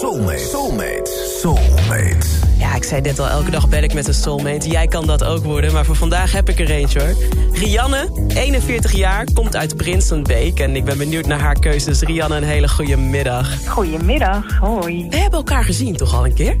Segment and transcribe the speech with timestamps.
[0.00, 0.38] Soulmate.
[0.38, 1.10] Soulmate.
[1.40, 2.26] Soulmate.
[2.58, 4.68] Ja, ik zei net al, elke dag bel ik met een soulmate.
[4.68, 7.14] Jij kan dat ook worden, maar voor vandaag heb ik er eentje hoor.
[7.52, 10.60] Rianne, 41 jaar, komt uit Princeton Beek.
[10.60, 12.00] En ik ben benieuwd naar haar keuzes.
[12.00, 13.66] Rianne, een hele goede middag.
[13.66, 15.06] Goedemiddag, hoi.
[15.10, 16.56] We hebben elkaar gezien toch al een keer?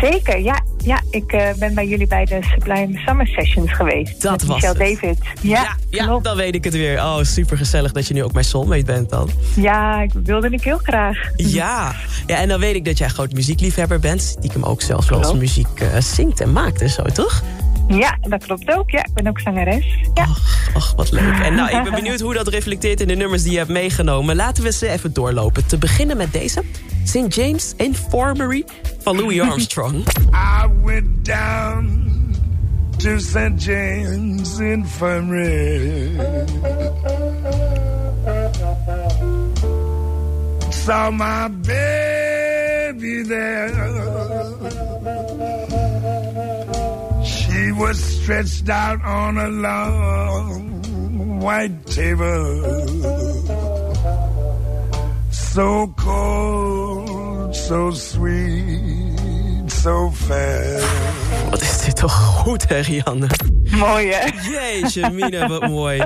[0.00, 0.62] Zeker, ja.
[0.84, 4.22] Ja, ik uh, ben bij jullie bij de Sublime Summer Sessions geweest.
[4.22, 5.00] Dat was Michelle het.
[5.00, 5.18] David.
[5.40, 6.98] Ja, ja, dan weet ik het weer.
[6.98, 9.30] Oh, super gezellig dat je nu ook mijn soulmate bent dan.
[9.54, 11.16] Ja, ik wilde ik heel graag.
[11.36, 11.94] Ja.
[12.26, 14.22] ja, en dan weet ik dat jij groot muziekliefhebber bent.
[14.22, 15.42] Stiekem ook zelfs wel eens Klopt.
[15.42, 17.42] muziek uh, zingt en maakt en zo, toch?
[17.88, 18.90] Ja, dat klopt ook.
[18.90, 19.84] Ja, ik ben ook zangeres.
[20.14, 20.26] Ja.
[20.96, 21.38] Wat leuk.
[21.42, 24.36] En nou, ik ben benieuwd hoe dat reflecteert in de nummers die je hebt meegenomen.
[24.36, 25.66] Laten we ze even doorlopen.
[25.66, 26.62] Te beginnen met deze.
[27.08, 27.32] St.
[27.32, 28.66] James Infirmary
[29.00, 30.04] for Louis Armstrong.
[30.30, 32.34] I went down
[32.98, 33.58] to St.
[33.58, 36.18] James Infirmary.
[40.70, 43.68] Saw my baby there.
[47.24, 53.27] She was stretched out on a long white table.
[55.58, 60.80] So cold, so sweet, so fair.
[61.50, 63.26] Wat is dit toch goed, hè, Rianne?
[63.70, 64.28] Mooi, hè?
[64.50, 66.00] Jeetje, Mina, wat mooi.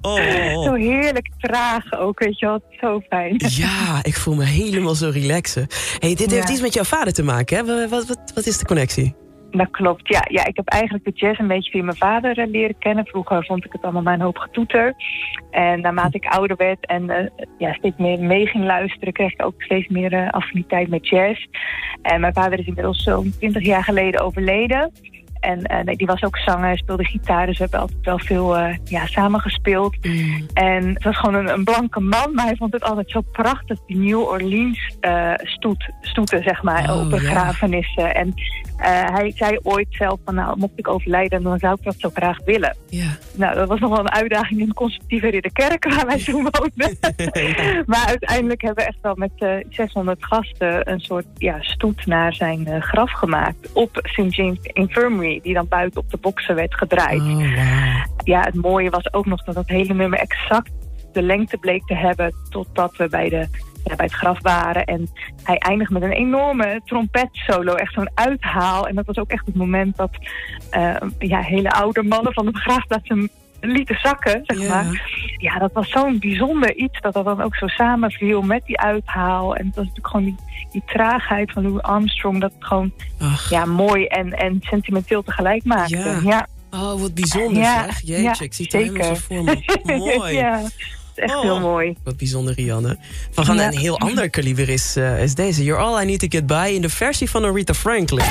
[0.00, 0.76] Oh, oh, Zo oh.
[0.76, 2.60] heerlijk traag ook, weet je wel.
[2.80, 3.40] Zo fijn.
[3.48, 5.66] Ja, ik voel me helemaal zo relaxen.
[5.98, 7.88] hey, dit heeft iets met jouw vader te maken, hè?
[7.88, 9.14] Wat, wat, wat is de connectie?
[9.50, 10.24] Dat klopt, ja.
[10.30, 10.46] ja.
[10.46, 13.06] Ik heb eigenlijk de jazz een beetje via mijn vader eh, leren kennen.
[13.06, 14.94] Vroeger vond ik het allemaal een hoop getoeter.
[15.50, 19.12] En naarmate ik ouder werd en eh, ja, steeds meer mee ging luisteren...
[19.12, 21.46] kreeg ik ook steeds meer eh, affiniteit met jazz.
[22.02, 24.92] En mijn vader is inmiddels zo'n 20 jaar geleden overleden.
[25.48, 27.46] En eh, nee, die was ook zanger, speelde gitaar.
[27.46, 29.96] Dus we hebben altijd wel veel eh ja, samengespeeld.
[30.52, 33.78] En het was gewoon een, een blanke man, maar hij vond het altijd zo prachtig,
[33.86, 37.08] die New Orleans eh, stoet, stoeten, zeg maar, Oh, op ja.
[37.08, 38.14] begrafenissen.
[38.14, 38.34] En
[39.12, 42.38] hij zei ooit zelf van, nou, mocht ik overlijden, dan zou ik dat zo graag
[42.44, 42.76] willen.
[42.88, 43.08] Ja.
[43.34, 46.98] Nou, dat was nog wel een uitdaging in de conservatieve ridderkerk waar wij toen woonden.
[47.92, 52.34] maar uiteindelijk hebben we echt wel met eh 600 gasten een soort ja, stoet naar
[52.34, 54.36] zijn graf gemaakt op St.
[54.36, 57.42] James Infirmary, die dan buiten op de boksen werd gedraaid Oh,
[58.24, 60.70] ja, het mooie was ook nog dat het hele nummer exact
[61.12, 63.48] de lengte bleek te hebben totdat we bij, de,
[63.84, 64.84] ja, bij het graf waren.
[64.84, 65.08] En
[65.42, 68.88] hij eindigt met een enorme trompetsolo, echt zo'n uithaal.
[68.88, 70.10] En dat was ook echt het moment dat
[70.70, 73.28] eh, ja, hele oude mannen van de begraafplaats hem
[73.60, 75.10] lieten zakken, zeg maar.
[75.36, 79.54] Ja, dat was zo'n bijzonder iets dat dat dan ook zo samenviel met die uithaal.
[79.56, 80.36] En het was natuurlijk gewoon die,
[80.72, 85.64] die traagheid van Louis Armstrong dat het gewoon Ach, ja, mooi en, en sentimenteel tegelijk
[85.64, 85.96] maakte.
[85.96, 86.20] Ja.
[86.24, 86.46] ja.
[86.70, 88.00] oh, wat bijzonder Ja, zeg.
[88.00, 89.62] Jeetje, ja, ik zie het helemaal zo voor me.
[90.18, 90.34] Mooi.
[90.34, 90.60] ja,
[91.14, 91.42] echt Oh.
[91.42, 91.96] heel mooi.
[92.04, 92.98] Wat bijzonder, Rianne.
[93.30, 93.66] Van gaan Ja.
[93.66, 95.64] een heel ander kaliber is, eh, is deze.
[95.64, 98.24] You're All I Need To Get By in de versie van Aretha Franklin.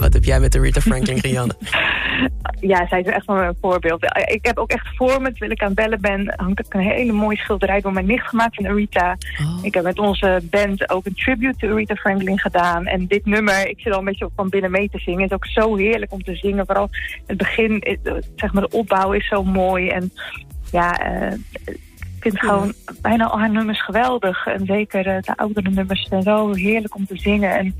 [0.00, 1.54] Wat heb jij met Aretha Franklin, Rianne?
[2.60, 4.04] Ja, zij is echt wel een voorbeeld.
[4.24, 6.80] Ik heb ook echt voor me, terwijl ik aan het bellen ben, hangt ook een
[6.80, 9.16] hele mooie schilderij door mijn nicht gemaakt van Aretha.
[9.40, 9.64] Oh.
[9.64, 12.86] Ik heb met onze band ook een tribute to Aretha Franklin gedaan.
[12.86, 15.22] En dit nummer, ik zit al een beetje van binnen mee te zingen.
[15.22, 16.66] Het is ook zo heerlijk om te zingen.
[16.66, 16.90] Vooral
[17.26, 17.98] het begin,
[18.36, 19.88] zeg maar de opbouw is zo mooi.
[19.88, 20.12] En
[20.70, 21.38] ja, eh,
[22.24, 22.72] ik vind gewoon
[23.02, 24.46] bijna al haar nummers geweldig.
[24.46, 27.56] En zeker eh, de oudere nummers zijn zo heerlijk om te zingen.
[27.58, 27.74] En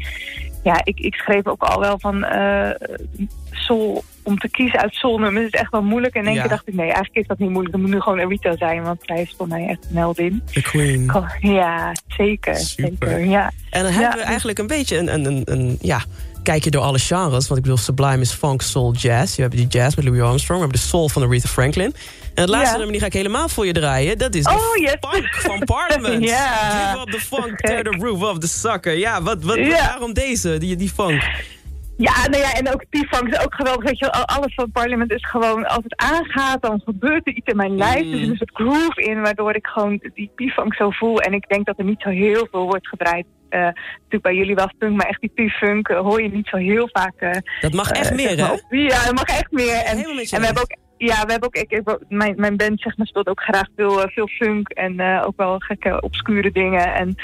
[0.63, 2.25] ja, ik, ik schreef ook al wel van
[3.51, 6.15] soul, om te kiezen uit soulnummers is echt wel moeilijk.
[6.15, 6.41] En in één Ja.
[6.41, 7.75] keer dacht ik, nee, eigenlijk is dat niet moeilijk.
[7.75, 10.43] Het moet nu gewoon Aretha zijn, want zij is voor mij echt een heldin.
[10.53, 11.11] The Queen.
[11.41, 12.57] Ja, zeker.
[12.57, 13.09] Super.
[13.09, 13.51] zeker ja.
[13.71, 13.99] En dan Ja.
[13.99, 16.01] hebben we eigenlijk een beetje een, een, een, een ja,
[16.45, 17.31] kijkje door alle genres.
[17.47, 19.37] Want ik bedoel, Sublime is funk, soul, jazz.
[19.37, 20.61] Je hebt die jazz met Louis Armstrong.
[20.61, 21.95] We hebben de soul van Aretha Franklin.
[22.35, 24.19] En het laatste nummer die ga ik helemaal voor je draaien.
[24.19, 24.95] Dat is de Oh, yes.
[25.01, 26.25] funk van Parliament.
[26.25, 26.91] Ja.
[26.91, 28.97] Give up the funk, tear the roof off the sucker.
[28.99, 29.67] Ja, wat, wat, Ja.
[29.71, 31.23] waarom deze, die, die funk?
[31.97, 33.85] Ja, nou ja, en ook P-Funk is ook geweldig.
[33.85, 37.47] Weet je, alles van het parlement is gewoon, als het aangaat, dan gebeurt er iets
[37.51, 38.05] in mijn lijf.
[38.05, 38.11] Mm.
[38.11, 41.21] Dus er is een soort groove in, waardoor ik gewoon die P-Funk zo voel.
[41.21, 43.27] En ik denk dat er niet zo heel veel wordt gedraaid.
[43.49, 46.57] Eh, natuurlijk bij jullie wel funk, maar echt die P-Funk eh, hoor je niet zo
[46.57, 47.15] heel vaak.
[47.19, 47.31] eh,
[47.61, 48.79] Dat mag echt meer, hè?
[48.79, 49.75] Ja, dat mag echt meer.
[49.77, 52.97] En, en we hebben ook ja, we hebben ook, ik, ik- mijn, mijn band zeg
[52.97, 56.95] maar, speelt ook graag veel, veel funk en ook wel gekke obscure dingen.
[56.95, 57.15] En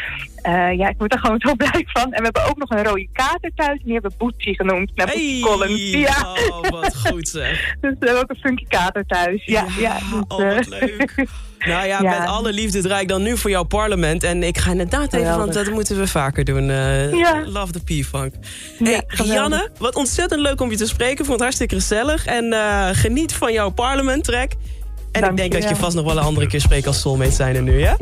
[0.42, 2.02] eh, ja, ik word er gewoon zo blij van.
[2.12, 4.90] En we hebben ook nog een rode kater thuis, en die hebben we Boetsie genoemd.
[4.94, 5.90] Naar Collins.
[5.90, 7.50] Ja, Oh, wat goed zeg.
[7.80, 9.44] dus we hebben ook een funky kater thuis.
[9.44, 11.14] Ja, ja, dus, oh, wat eh, leuk.
[11.66, 12.18] Nou ja, Ja.
[12.18, 14.22] met alle liefde draai ik dan nu voor jouw parlement.
[14.24, 16.70] En ik ga inderdaad even, want dat moeten we vaker doen.
[16.70, 17.42] eh, Ja.
[17.46, 18.34] Love the P-Funk.
[18.78, 19.02] Hey.
[19.24, 21.16] Janne, wat ontzettend leuk om je te spreken.
[21.16, 22.26] Vond het hartstikke gezellig.
[22.26, 22.54] En
[22.94, 24.52] geniet van jouw parlement track.
[25.12, 27.00] En Dank ik denk je dat je vast nog wel een andere keer spreekt als
[27.00, 27.96] soulmate zijn er nu, ja?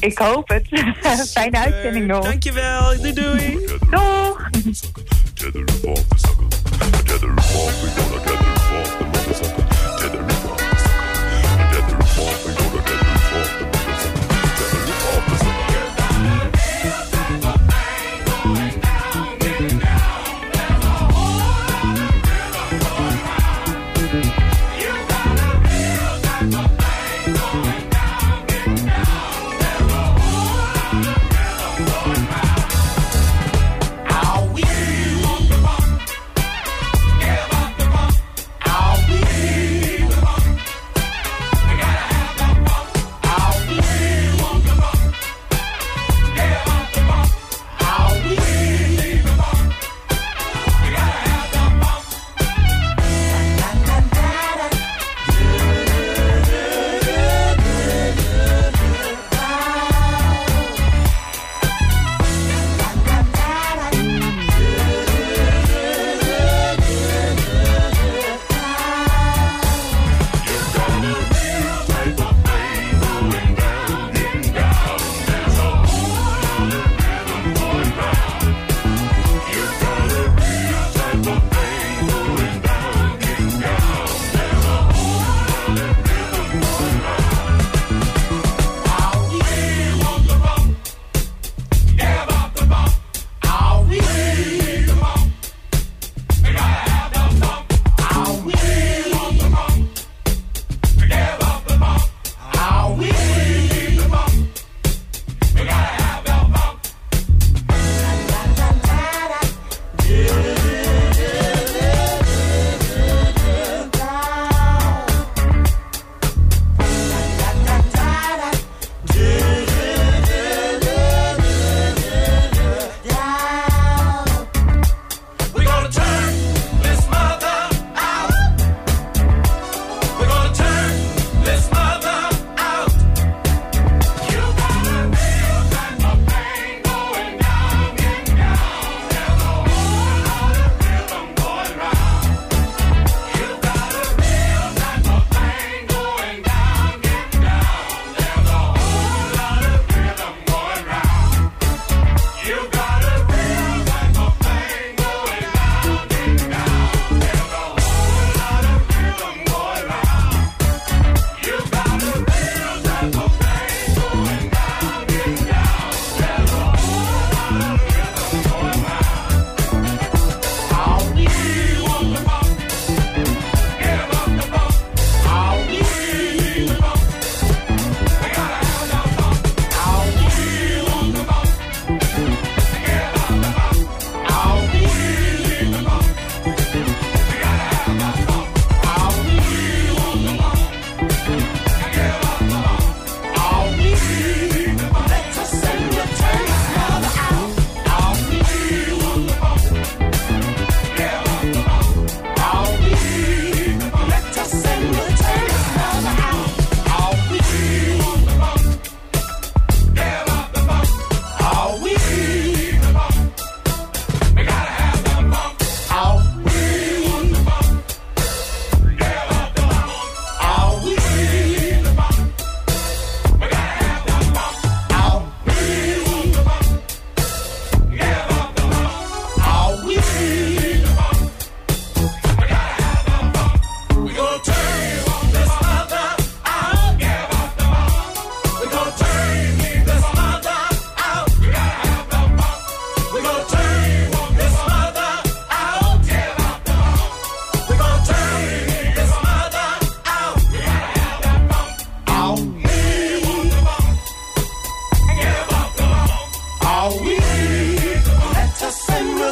[0.00, 0.68] Ik hoop het.
[1.32, 2.24] Fijne uitzending nog.
[2.24, 3.58] Dankjewel, doei doei.
[3.90, 4.48] Doeg!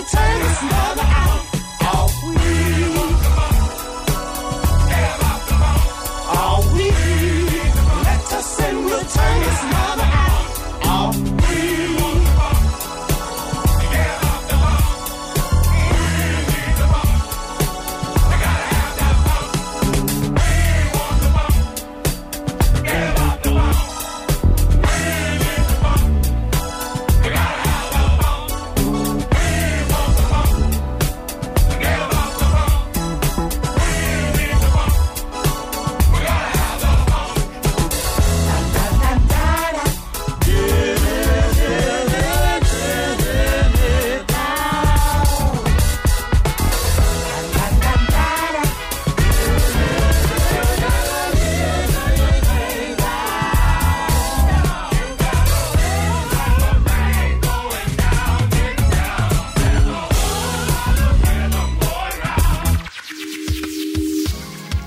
[0.05, 1.46] turn this mother out.